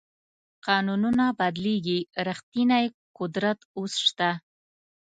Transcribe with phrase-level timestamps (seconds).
[0.67, 2.85] قانونونه بدلېږي ریښتینی
[3.17, 4.29] قدرت اوس شته.